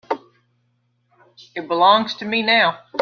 It 1.53 1.67
belongs 1.67 2.15
to 2.15 2.25
me 2.25 2.41
now. 2.41 2.79